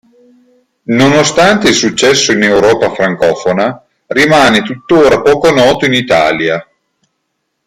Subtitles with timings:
[0.85, 6.67] Nonostante il successo in Europa francofona, rimane tuttora poco noto in Italia.